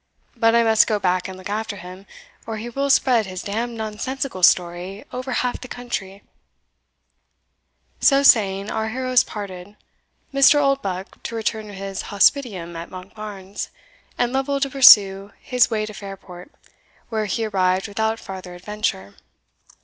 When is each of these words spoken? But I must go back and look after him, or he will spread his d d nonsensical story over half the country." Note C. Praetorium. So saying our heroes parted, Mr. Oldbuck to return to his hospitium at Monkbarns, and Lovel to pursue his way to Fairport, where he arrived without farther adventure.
But 0.35 0.55
I 0.55 0.63
must 0.63 0.87
go 0.87 0.97
back 0.97 1.27
and 1.27 1.37
look 1.37 1.51
after 1.51 1.75
him, 1.75 2.07
or 2.47 2.57
he 2.57 2.69
will 2.69 2.89
spread 2.89 3.27
his 3.27 3.43
d 3.43 3.51
d 3.51 3.67
nonsensical 3.67 4.41
story 4.41 5.05
over 5.13 5.31
half 5.31 5.61
the 5.61 5.67
country." 5.67 6.23
Note 8.01 8.01
C. 8.01 8.09
Praetorium. 8.09 8.23
So 8.23 8.23
saying 8.23 8.71
our 8.71 8.89
heroes 8.89 9.23
parted, 9.23 9.75
Mr. 10.33 10.59
Oldbuck 10.59 11.21
to 11.21 11.35
return 11.35 11.67
to 11.67 11.73
his 11.73 12.05
hospitium 12.09 12.75
at 12.75 12.89
Monkbarns, 12.89 13.69
and 14.17 14.33
Lovel 14.33 14.59
to 14.61 14.71
pursue 14.71 15.33
his 15.39 15.69
way 15.69 15.85
to 15.85 15.93
Fairport, 15.93 16.51
where 17.09 17.25
he 17.25 17.45
arrived 17.45 17.87
without 17.87 18.19
farther 18.19 18.55
adventure. 18.55 19.13